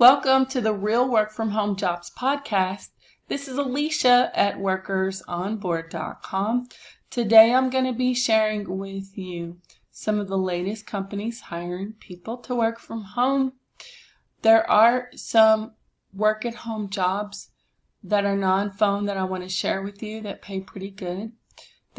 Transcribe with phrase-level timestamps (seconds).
[0.00, 2.88] Welcome to the Real Work From Home Jobs podcast.
[3.28, 6.68] This is Alicia at workersonboard.com.
[7.10, 9.58] Today I'm going to be sharing with you
[9.90, 13.52] some of the latest companies hiring people to work from home.
[14.40, 15.72] There are some
[16.14, 17.50] work at home jobs
[18.02, 21.32] that are non phone that I want to share with you that pay pretty good.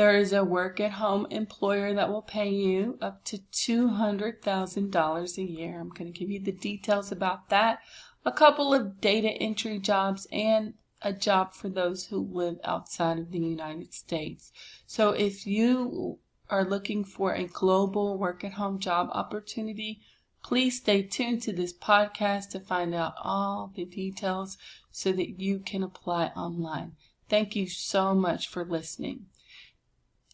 [0.02, 5.44] There is a work at home employer that will pay you up to $200,000 a
[5.44, 5.80] year.
[5.80, 7.82] I'm going to give you the details about that.
[8.26, 13.29] A couple of data entry jobs and a job for those who live outside of
[13.29, 14.52] the United States.
[14.88, 16.18] So if you
[16.49, 20.02] are looking for a global work at home job opportunity,
[20.44, 24.57] please stay tuned to this podcast to find out all the details
[24.90, 26.94] so that you can apply online.
[27.29, 29.27] Thank you so much for listening.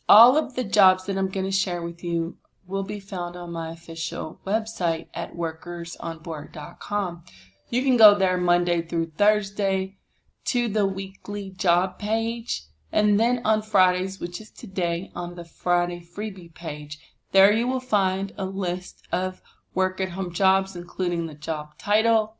[0.09, 3.51] All of the jobs that I'm going to share with you will be found on
[3.51, 7.23] my official website at workersonboard.com.
[7.69, 9.97] You can go there Monday through Thursday
[10.45, 16.01] to the weekly job page, and then on Fridays, which is today, on the Friday
[16.01, 16.99] freebie page.
[17.33, 19.41] There you will find a list of
[19.73, 22.37] work at home jobs, including the job title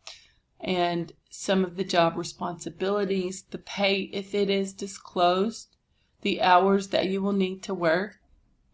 [0.60, 5.77] and some of the job responsibilities, the pay if it is disclosed,
[6.22, 8.20] the hours that you will need to work,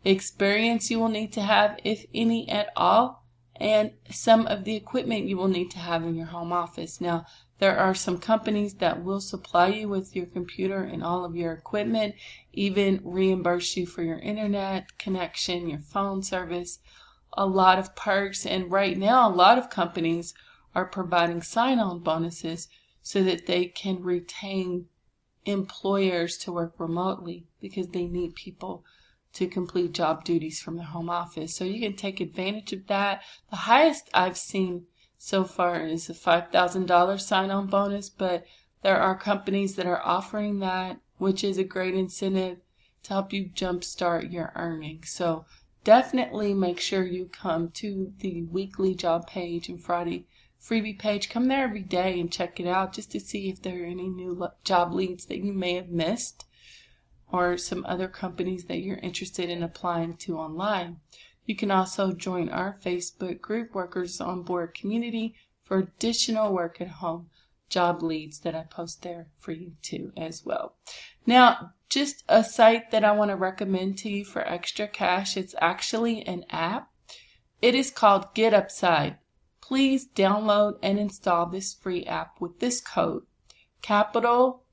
[0.03, 3.23] experience you will need to have, if any at all,
[3.55, 6.99] and some of the equipment you will need to have in your home office.
[6.99, 7.25] Now,
[7.59, 11.53] there are some companies that will supply you with your computer and all of your
[11.53, 12.15] equipment,
[12.51, 16.79] even reimburse you for your internet connection, your phone service,
[17.33, 18.45] a lot of perks.
[18.45, 20.33] And right now, a lot of companies
[20.75, 22.67] are providing sign on bonuses
[23.01, 24.87] so that they can retain
[25.45, 28.83] employers to work remotely because they need people
[29.33, 31.55] to complete job duties from their home office.
[31.55, 33.23] So you can take advantage of that.
[33.49, 34.85] The highest I've seen
[35.17, 38.45] so far is a $5,000 sign on bonus, but
[38.83, 42.59] there are companies that are offering that, which is a great incentive
[43.03, 45.09] to help you jumpstart your earnings.
[45.09, 45.45] So
[45.83, 50.25] definitely make sure you come to the weekly job page and Friday
[50.63, 51.29] freebie page.
[51.29, 54.07] Come there every day and check it out just to see if there are any
[54.07, 56.45] new job leads that you may have missed
[57.31, 60.99] or some other companies that you're interested in applying to online.
[61.45, 66.87] You can also join our Facebook group, Workers on Board Community, for additional work at
[66.87, 67.29] home
[67.73, 70.75] job leads that I post there for you too as well.
[71.25, 75.35] Now, just a site that I want to recommend to you for extra cash.
[75.35, 76.91] It's actually an app.
[77.61, 79.17] It is called Get Upside.
[79.65, 83.23] Please download and install this free app with this code
[83.81, 84.65] capital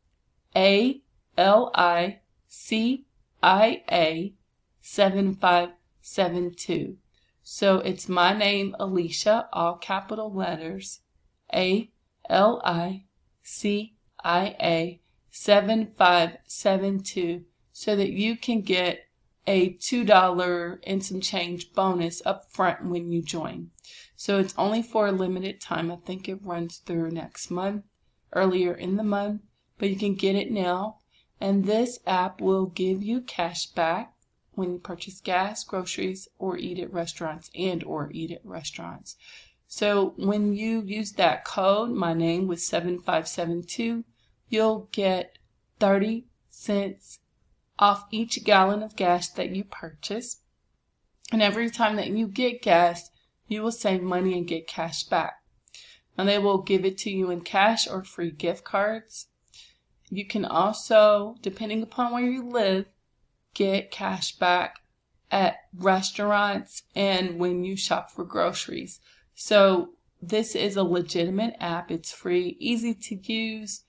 [0.56, 1.00] A
[1.38, 3.06] L I C
[3.40, 4.34] I A
[4.80, 6.96] 7572.
[7.44, 11.02] So it's my name, Alicia, all capital letters,
[11.54, 11.88] A
[12.28, 13.04] L I
[13.44, 15.00] C I A
[15.30, 19.06] 7572, so that you can get
[19.46, 23.70] a $2 and some change bonus up front when you join.
[24.22, 25.90] So it's only for a limited time.
[25.90, 27.86] I think it runs through next month,
[28.34, 29.40] earlier in the month,
[29.78, 30.98] but you can get it now.
[31.40, 34.12] And this app will give you cash back
[34.52, 39.16] when you purchase gas, groceries, or eat at restaurants and or eat at restaurants.
[39.66, 44.04] So when you use that code, my name with 7572,
[44.50, 45.38] you'll get
[45.78, 47.20] 30 cents
[47.78, 50.42] off each gallon of gas that you purchase.
[51.32, 53.09] And every time that you get gas,
[53.50, 55.34] you will save money and get cash back.
[56.16, 59.26] And they will give it to you in cash or free gift cards.
[60.08, 62.86] You can also, depending upon where you live,
[63.54, 64.76] get cash back
[65.32, 69.00] at restaurants and when you shop for groceries.
[69.34, 69.90] So
[70.22, 71.90] this is a legitimate app.
[71.90, 73.82] It's free, easy to use.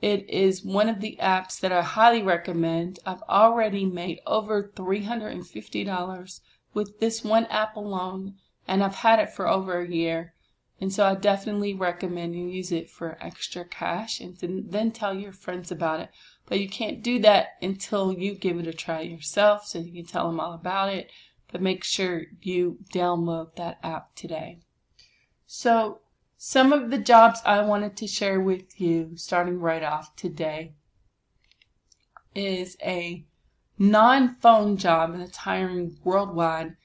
[0.00, 3.00] It is one of the apps that I highly recommend.
[3.04, 6.40] I've already made over $350
[6.74, 8.34] with this one app alone,
[8.66, 10.34] and I've had it for over a year.
[10.80, 15.32] And so I definitely recommend you use it for extra cash and then tell your
[15.32, 16.10] friends about it.
[16.46, 20.06] But you can't do that until you give it a try yourself so you can
[20.06, 21.10] tell them all about it.
[21.52, 24.58] But make sure you download that app today.
[25.46, 26.00] So,
[26.36, 30.72] some of the jobs I wanted to share with you, starting right off today,
[32.34, 33.24] is a
[33.78, 36.76] non phone job that's hiring worldwide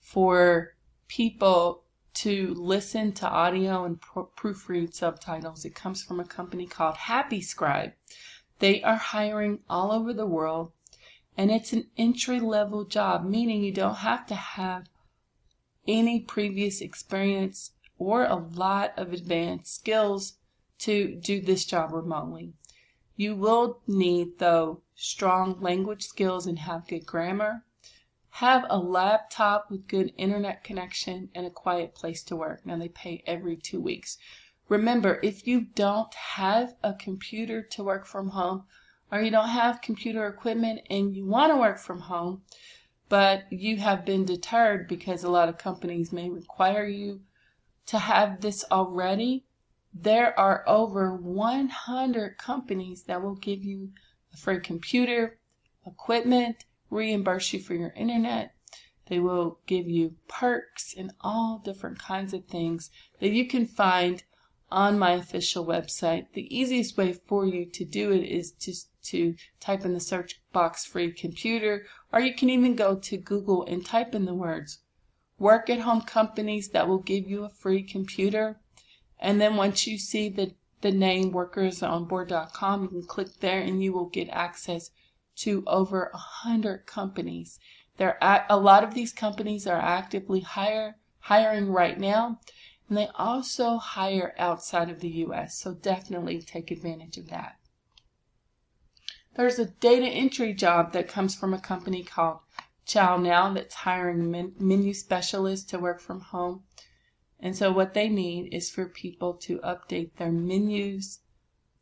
[0.00, 0.75] for
[1.08, 1.82] people
[2.14, 5.64] to listen to audio and pro- proofread subtitles.
[5.64, 7.92] It comes from a company called Happy Scribe.
[8.58, 10.72] They are hiring all over the world,
[11.36, 14.88] and it's an entry level job, meaning you don't have to have
[15.86, 20.38] any previous experience or a lot of advanced skills
[20.78, 22.54] to do this job remotely.
[23.16, 27.64] You will need, though, strong language skills and have good grammar.
[28.40, 32.66] Have a laptop with good internet connection and a quiet place to work.
[32.66, 34.18] Now, they pay every two weeks.
[34.68, 38.64] Remember, if you don't have a computer to work from home,
[39.10, 42.42] or you don't have computer equipment and you want to work from home,
[43.08, 47.22] but you have been deterred because a lot of companies may require you
[47.86, 49.46] to have this already,
[49.94, 53.92] there are over 100 companies that will give you
[54.34, 55.38] a free computer,
[55.86, 58.54] equipment, reimburse you for your internet.
[59.06, 62.90] They will give you perks and all different kinds of things
[63.20, 64.24] that you can find
[64.70, 66.26] on my official website.
[66.32, 70.40] The easiest way for you to do it is just to type in the search
[70.52, 74.80] box free computer, or you can even go to Google and type in the words
[75.38, 78.58] work at home companies that will give you a free computer.
[79.18, 83.92] And then once you see the, the name workersonboard.com, you can click there and you
[83.92, 84.90] will get access
[85.36, 87.58] to over a hundred companies.
[87.96, 92.40] There are a lot of these companies are actively hire, hiring right now,
[92.88, 95.58] and they also hire outside of the U.S.
[95.58, 97.56] So definitely take advantage of that.
[99.34, 102.38] There's a data entry job that comes from a company called
[102.86, 106.62] ChowNow that's hiring men- menu specialists to work from home.
[107.40, 111.20] And so what they need is for people to update their menus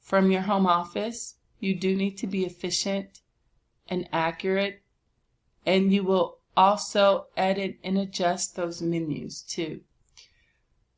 [0.00, 1.36] from your home office.
[1.60, 3.20] You do need to be efficient
[3.88, 4.82] and accurate,
[5.66, 9.81] and you will also edit and adjust those menus too.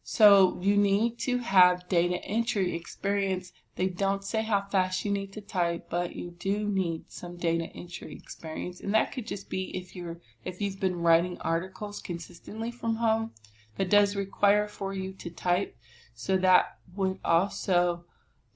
[0.02, 5.34] So you need to have data entry experience they don't say how fast you need
[5.34, 8.80] to type, but you do need some data entry experience.
[8.80, 13.32] And that could just be if you're if you've been writing articles consistently from home
[13.76, 15.76] that does require for you to type.
[16.14, 18.06] So that would also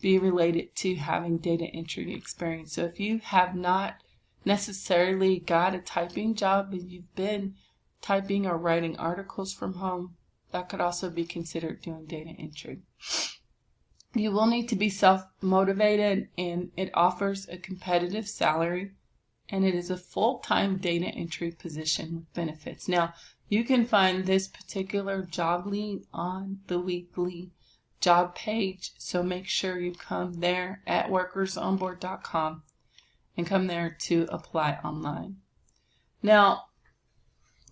[0.00, 2.72] be related to having data entry experience.
[2.72, 3.96] So if you have not
[4.44, 7.54] necessarily got a typing job but you've been
[8.00, 10.16] typing or writing articles from home,
[10.52, 12.80] that could also be considered doing data entry.
[14.14, 18.92] You will need to be self motivated and it offers a competitive salary
[19.48, 22.88] and it is a full time data entry position with benefits.
[22.88, 23.14] Now,
[23.48, 27.50] you can find this particular job lead on the weekly
[28.00, 32.62] job page, so make sure you come there at workersonboard.com
[33.40, 35.36] and come there to apply online.
[36.22, 36.66] Now,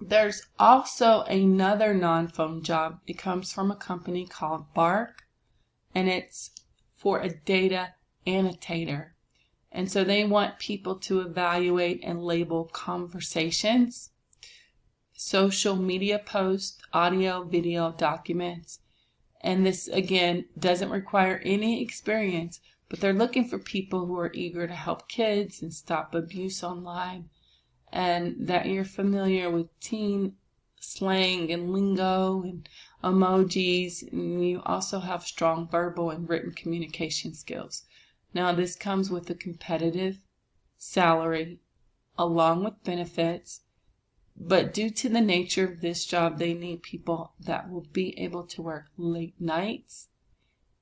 [0.00, 3.00] there's also another non phone job.
[3.06, 5.25] It comes from a company called Bark
[5.94, 6.53] and it's
[6.97, 7.93] for a data
[8.26, 9.15] annotator.
[9.70, 14.11] And so they want people to evaluate and label conversations,
[15.12, 18.81] social media posts, audio, video, documents.
[19.43, 24.66] And this, again, doesn't require any experience, but they're looking for people who are eager
[24.66, 27.28] to help kids and stop abuse online
[27.92, 30.37] and that you're familiar with teen
[30.80, 32.68] slang and lingo and
[33.02, 37.85] emojis, and you also have strong verbal and written communication skills.
[38.33, 40.18] Now, this comes with a competitive
[40.76, 41.61] salary
[42.16, 43.62] along with benefits,
[44.37, 48.45] but due to the nature of this job, they need people that will be able
[48.45, 50.09] to work late nights,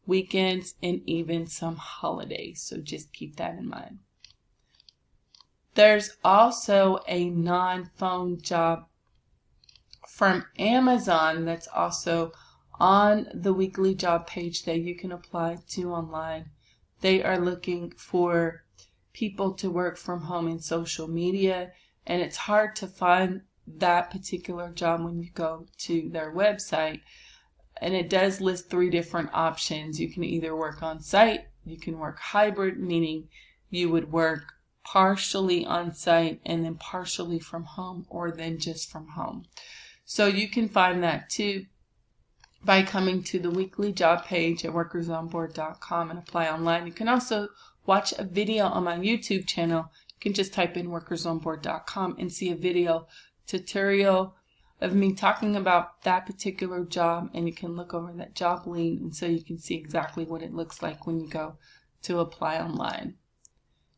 [0.06, 2.62] weekends, and even some holidays.
[2.62, 3.98] So just keep that in mind.
[5.74, 8.86] There's also a non phone job
[10.08, 12.32] from Amazon that's also
[12.78, 16.50] on the weekly job page that you can apply to online.
[17.00, 18.64] They are looking for
[19.12, 21.72] people to work from home in social media,
[22.06, 27.00] and it's hard to find that particular job when you go to their website.
[27.80, 30.00] And it does list three different options.
[30.00, 33.28] You can either work on site, you can work hybrid, meaning
[33.70, 34.54] you would work
[34.84, 39.44] partially on site and then partially from home, or then just from home.
[40.04, 41.66] So you can find that too
[42.64, 46.86] by coming to the weekly job page at workersonboard.com and apply online.
[46.86, 47.48] You can also
[47.84, 49.90] watch a video on my YouTube channel.
[50.08, 53.06] You can just type in workersonboard.com and see a video
[53.46, 54.34] tutorial
[54.80, 59.00] of me talking about that particular job and you can look over that job lead
[59.00, 61.56] and so you can see exactly what it looks like when you go
[62.02, 63.14] to apply online.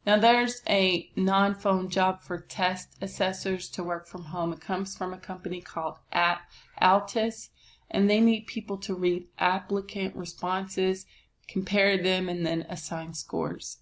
[0.07, 4.53] Now there's a non-phone job for test assessors to work from home.
[4.53, 6.41] It comes from a company called At
[6.81, 7.51] Altus
[7.91, 11.07] and they need people to read applicant responses,
[11.49, 13.79] compare them, and then assign scores.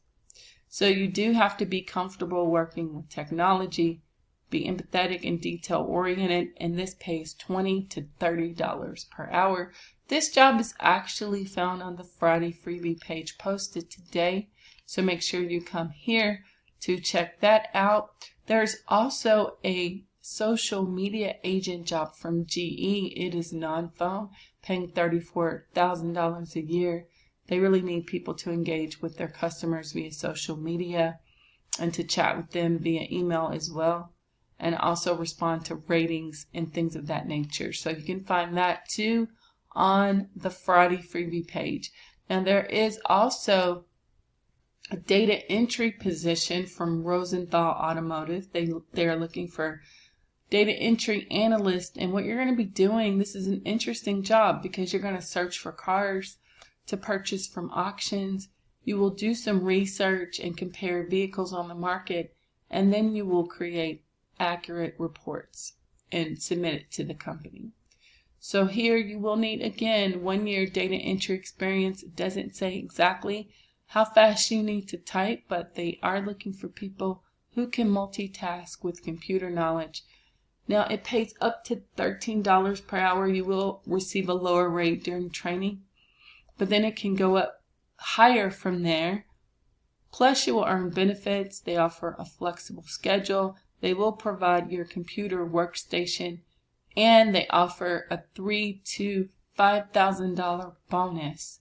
[0.68, 4.02] So you do have to be comfortable working with technology,
[4.48, 9.72] be empathetic and detail oriented, and this pays 20 to $30 per hour.
[10.08, 14.48] This job is actually found on the Friday freebie page posted today,
[14.84, 16.44] so make sure you come here
[16.82, 18.10] to check that out.
[18.46, 23.12] There's also a social media agent job from GE.
[23.16, 24.30] It is non-phone,
[24.62, 27.06] paying $34,000 a year.
[27.48, 31.18] They really need people to engage with their customers via social media
[31.78, 34.12] and to chat with them via email as well
[34.58, 37.72] and also respond to ratings and things of that nature.
[37.72, 39.28] So you can find that too
[39.72, 41.92] on the Friday freebie page.
[42.30, 43.84] Now there is also
[44.90, 48.52] a data entry position from Rosenthal Automotive.
[48.52, 49.82] They they are looking for
[50.48, 54.62] data entry analyst and what you're going to be doing this is an interesting job
[54.62, 56.38] because you're going to search for cars
[56.86, 58.48] to purchase from auctions.
[58.84, 62.34] You will do some research and compare vehicles on the market
[62.70, 64.04] and then you will create
[64.38, 65.74] accurate reports
[66.12, 67.70] and submit it to the company.
[68.38, 72.02] So here you will need again one year data entry experience.
[72.02, 73.50] It doesn't say exactly
[73.86, 77.22] how fast you need to type, but they are looking for people
[77.54, 80.04] who can multitask with computer knowledge.
[80.68, 83.28] Now it pays up to $13 per hour.
[83.28, 85.82] You will receive a lower rate during training,
[86.58, 87.64] but then it can go up
[87.96, 89.26] higher from there.
[90.12, 91.60] Plus you will earn benefits.
[91.60, 93.56] They offer a flexible schedule.
[93.80, 96.40] They will provide your computer workstation
[96.96, 101.60] and they offer a three to five thousand dollar bonus.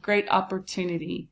[0.00, 1.28] Great opportunity.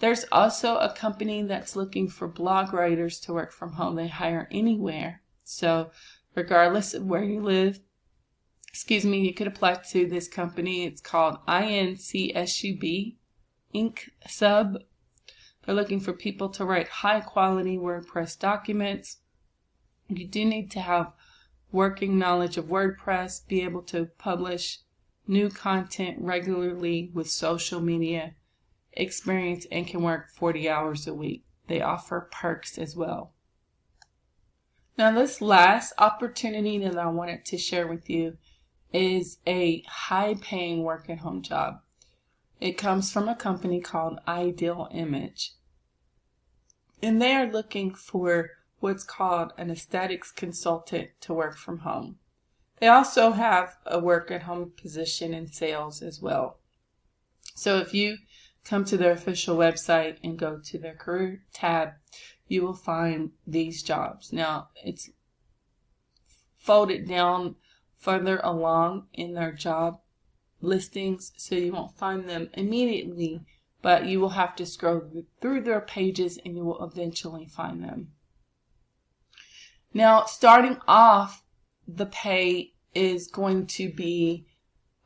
[0.00, 3.94] There's also a company that's looking for blog writers to work from home.
[3.94, 5.22] They hire anywhere.
[5.44, 5.90] So
[6.34, 7.80] regardless of where you live,
[8.68, 10.84] excuse me, you could apply to this company.
[10.84, 13.16] It's called INCSUB
[13.74, 13.98] Inc.
[14.26, 14.78] Sub.
[15.64, 19.18] They're looking for people to write high quality WordPress documents
[20.08, 21.12] you do need to have
[21.72, 24.78] working knowledge of WordPress, be able to publish
[25.26, 28.34] new content regularly with social media
[28.92, 31.44] experience, and can work 40 hours a week.
[31.66, 33.32] They offer perks as well.
[34.96, 38.36] Now, this last opportunity that I wanted to share with you
[38.92, 41.80] is a high paying work at home job.
[42.60, 45.54] It comes from a company called Ideal Image.
[47.02, 48.50] And they are looking for
[48.84, 52.18] what's called an aesthetics consultant to work from home.
[52.80, 56.58] They also have a work at home position in sales as well.
[57.54, 58.18] So if you
[58.62, 61.92] come to their official website and go to their career tab,
[62.46, 64.34] you will find these jobs.
[64.34, 65.08] Now it's
[66.58, 67.56] folded down
[67.96, 69.98] further along in their job
[70.60, 73.40] listings, so you won't find them immediately,
[73.80, 78.13] but you will have to scroll through their pages and you will eventually find them.
[79.94, 81.44] Now, starting off,
[81.86, 84.48] the pay is going to be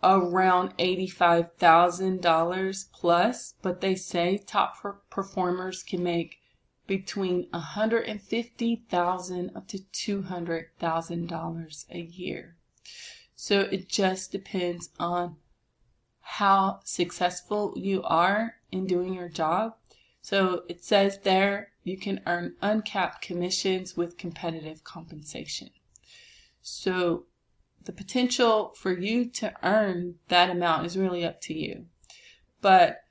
[0.02, 4.76] around $85,000 plus, but they say top
[5.10, 6.38] performers can make
[6.86, 12.56] between 150,000 up to $200,000 a year.
[13.34, 15.36] So it just depends on
[16.20, 19.74] how successful you are in doing your job.
[20.30, 25.70] So it says there you can earn uncapped commissions with competitive compensation.
[26.60, 27.24] So
[27.86, 31.86] the potential for you to earn that amount is really up to you.
[32.60, 33.04] But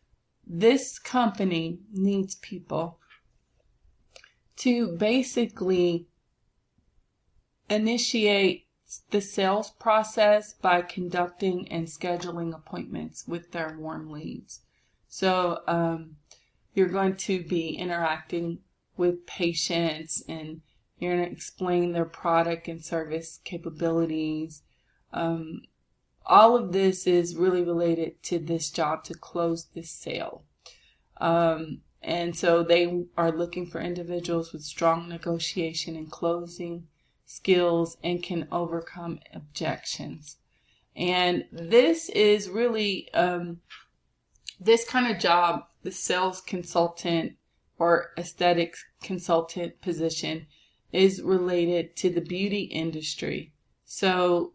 [0.46, 3.00] this company needs people
[4.58, 6.06] to basically
[7.68, 8.68] initiate
[9.10, 14.62] the sales process by conducting and scheduling appointments with their warm leads.
[15.08, 16.18] So um,
[16.78, 18.60] you're going to be interacting
[18.96, 20.62] with patients and
[21.00, 24.62] you're going to explain their product and service capabilities.
[25.12, 25.64] Um,
[26.24, 30.44] all of this is really related to this job to close this sale.
[31.20, 36.88] Um, and so they are looking for individuals with strong negotiation and closing
[37.26, 40.38] skills and can overcome objections.
[40.96, 43.62] And this is really um,
[44.60, 47.38] this kind of job, the sales consultant
[47.80, 50.48] or aesthetics consultant position
[50.92, 53.54] is related to the beauty industry.
[53.86, 54.54] So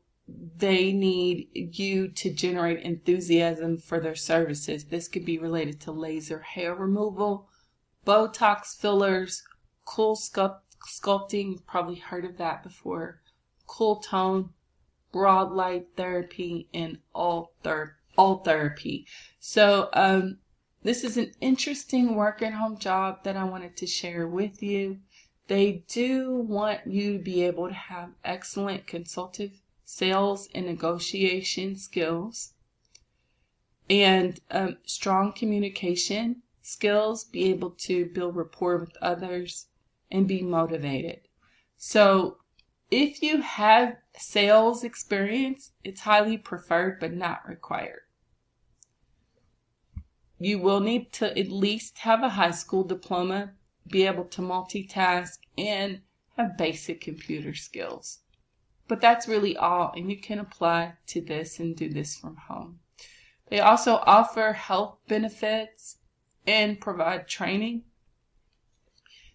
[0.57, 4.85] they need you to generate enthusiasm for their services.
[4.85, 7.49] This could be related to laser hair removal,
[8.07, 9.43] Botox fillers,
[9.87, 13.21] CoolSculpt- sculpting, probably heard of that before,
[13.69, 14.51] CoolTone,
[15.13, 19.07] broad light therapy, and all, ther- all therapy.
[19.39, 20.39] So, um,
[20.83, 24.99] this is an interesting work at home job that I wanted to share with you.
[25.49, 32.55] They do want you to be able to have excellent consultative sales and negotiation skills
[33.91, 39.67] and um, strong communication skills, be able to build rapport with others,
[40.11, 41.21] and be motivated.
[41.77, 42.39] So,
[42.91, 48.03] if you have sales experience, it's highly preferred but not required.
[50.45, 53.53] You will need to at least have a high school diploma,
[53.89, 56.01] be able to multitask, and
[56.37, 58.19] have basic computer skills.
[58.89, 62.81] But that's really all, and you can apply to this and do this from home.
[63.51, 65.99] They also offer health benefits
[66.45, 67.85] and provide training.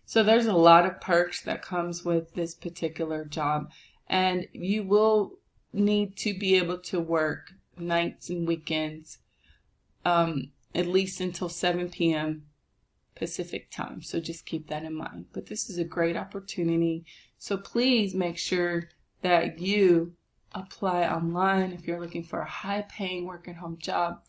[0.05, 3.71] So there's a lot of perks that comes with this particular job,
[4.07, 5.39] and you will
[5.71, 9.19] need to be able to work nights and weekends,
[10.03, 12.43] um, at least until 7 p.m.
[13.15, 14.01] Pacific time.
[14.01, 15.25] So just keep that in mind.
[15.33, 17.05] But this is a great opportunity.
[17.37, 18.89] So please make sure
[19.21, 20.13] that you
[20.53, 24.21] apply online if you're looking for a high paying work at home job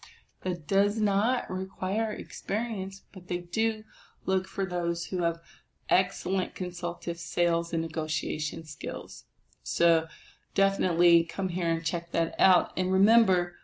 [0.43, 3.83] that does not require experience, but they do
[4.25, 5.41] look for those who have
[5.89, 9.25] excellent consultative sales and negotiation skills.
[9.63, 10.07] So
[10.55, 12.73] definitely come here and check that out.
[12.77, 13.55] And remember,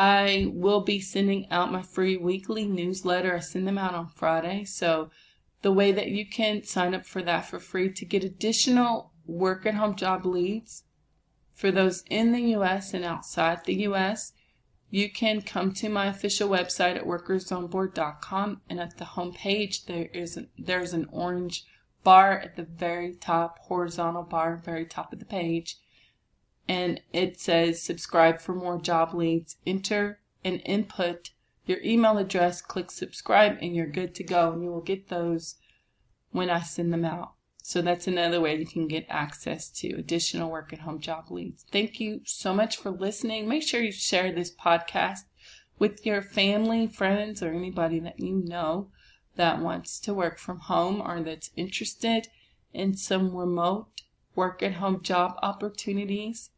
[0.00, 3.36] I will be sending out my free weekly newsletter.
[3.36, 4.64] I send them out on Friday.
[4.64, 5.10] So
[5.60, 9.66] the way that you can sign up for that for free to get additional work
[9.66, 10.84] at home job leads
[11.52, 14.32] for those in the US and outside the US,
[14.88, 20.08] you can come to my official website at workersonboard.com and at the home page there
[20.14, 21.66] is there's an orange
[22.04, 25.76] bar at the very top, horizontal bar, very top of the page.
[26.68, 29.56] And it says subscribe for more job leads.
[29.66, 31.30] Enter and input
[31.66, 34.52] your email address, click subscribe, and you're good to go.
[34.52, 35.56] And you will get those
[36.30, 37.32] when I send them out.
[37.62, 41.64] So that's another way you can get access to additional work at home job leads.
[41.70, 43.46] Thank you so much for listening.
[43.46, 45.20] Make sure you share this podcast
[45.78, 48.90] with your family, friends, or anybody that you know
[49.36, 52.28] that wants to work from home or that's interested
[52.72, 54.02] in some remote
[54.40, 56.48] work at home job opportunities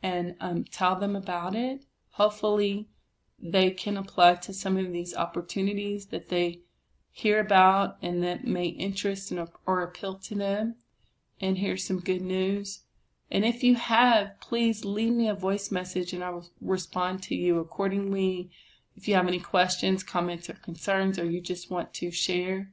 [0.00, 1.84] and um, tell them about it.
[2.10, 2.88] Hopefully,
[3.36, 6.60] they can apply to some of these opportunities that they
[7.10, 10.76] hear about and that may interest and, or appeal to them.
[11.40, 12.82] And here's some good news.
[13.28, 17.34] And if you have, please leave me a voice message and I will respond to
[17.34, 18.52] you accordingly.
[18.94, 22.70] If you have any questions, comments, or concerns, or you just want to share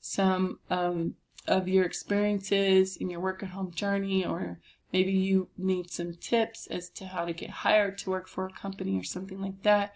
[0.00, 1.16] some um,
[1.46, 4.60] of your experiences in your work at home journey, or
[4.92, 8.52] maybe you need some tips as to how to get hired to work for a
[8.52, 9.94] company or something like that,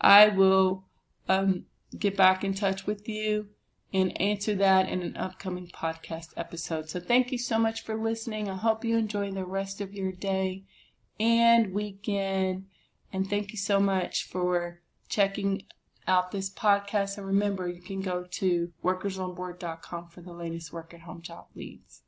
[0.00, 0.84] I will
[1.28, 1.64] um,
[1.98, 3.48] get back in touch with you
[3.92, 6.88] and answer that in an upcoming podcast episode.
[6.90, 8.48] So thank you so much for listening.
[8.48, 10.64] I hope you enjoy the rest of your day
[11.18, 12.66] and weekend.
[13.12, 15.62] And thank you so much for checking
[16.06, 17.18] out this podcast.
[17.18, 22.02] And remember, you can go to workersonboard.com for the latest work at home job leads.